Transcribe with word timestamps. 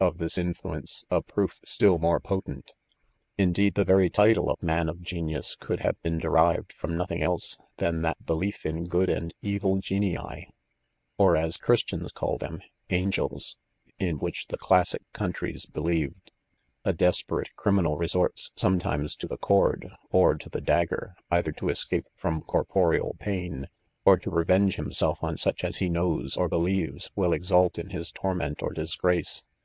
of 0.00 0.18
this 0.18 0.36
influence, 0.36 1.04
a 1.12 1.22
proof 1.22 1.60
still 1.64 1.96
more 1.96 2.18
potent 2.18 2.74
Indeed, 3.38 3.76
the 3.76 3.84
vercy 3.84 4.12
title 4.12 4.50
of 4.50 4.58
<£ 4.58 4.60
inan 4.64 4.90
of 4.90 4.98
Q'enius/' 5.04 5.56
could 5.60 5.78
have 5.78 6.02
been 6.02 6.18
derived 6.18 6.72
from 6.72 6.94
BQthhi!. 6.96 7.20
1' 7.24 7.32
e 7.38 7.38
Sl.'/: 7.38 7.62
than 7.76 8.02
thnt 8.02 8.14
belief 8.26 8.66
in 8.66 8.88
t'ood 8.88 9.06
Rail 9.08 9.28
evil 9.42 9.76
p'tniij.. 9.76 9.82
j, 10.00 10.16
PREFACE. 10.16 10.48
(or, 11.18 11.36
as 11.36 11.56
Christians 11.56 12.10
call 12.10 12.36
them, 12.36 12.62
angels), 12.90 13.58
in. 14.00 14.16
which 14.18 14.48
the 14.48 14.58
classic 14.58 15.02
eouatries 15.14 15.72
believed. 15.72 16.32
A 16.84 16.92
desperate 16.92 17.54
criminal 17.54 17.96
resorts 17.96 18.50
sometimes 18.56 19.14
to 19.14 19.28
the 19.28 19.38
cord, 19.38 19.92
or 20.10 20.34
to 20.34 20.48
'the 20.48 20.62
dagger, 20.62 21.14
either 21.30 21.52
to 21.52 21.66
eseape 21.66 22.06
from 22.16 22.42
corporeal 22.42 23.14
pain, 23.20 23.68
or 24.04 24.16
to 24.18 24.30
revenge 24.30 24.74
himself 24.74 25.22
on 25.22 25.36
sucli 25.36 25.62
as 25.62 25.76
he 25.76 25.88
knows 25.88 26.36
or 26.36 26.48
believes 26.48 27.12
will 27.14 27.32
ex 27.32 27.52
ult 27.52 27.78
in 27.78 27.90
his 27.90 28.10
torment 28.10 28.64
or 28.64 28.72
disgrace. 28.72 29.44